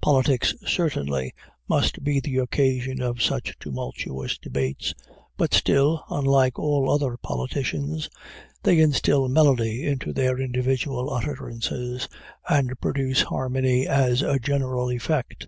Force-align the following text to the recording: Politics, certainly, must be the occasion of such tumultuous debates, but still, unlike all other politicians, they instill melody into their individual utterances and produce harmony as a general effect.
Politics, 0.00 0.56
certainly, 0.66 1.32
must 1.68 2.02
be 2.02 2.18
the 2.18 2.38
occasion 2.38 3.00
of 3.00 3.22
such 3.22 3.54
tumultuous 3.60 4.36
debates, 4.36 4.92
but 5.36 5.54
still, 5.54 6.02
unlike 6.10 6.58
all 6.58 6.90
other 6.90 7.16
politicians, 7.16 8.10
they 8.64 8.80
instill 8.80 9.28
melody 9.28 9.86
into 9.86 10.12
their 10.12 10.40
individual 10.40 11.12
utterances 11.14 12.08
and 12.48 12.80
produce 12.80 13.22
harmony 13.22 13.86
as 13.86 14.20
a 14.20 14.40
general 14.40 14.90
effect. 14.90 15.46